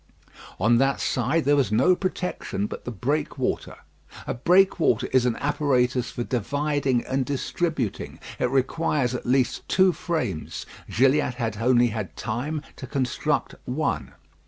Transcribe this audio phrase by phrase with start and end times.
[0.59, 3.75] On that side there was no protection but the breakwater.
[4.25, 8.19] A breakwater is an apparatus for dividing and distributing.
[8.39, 10.65] It requires at least two frames.
[10.89, 14.13] Gilliatt had only had time to construct one.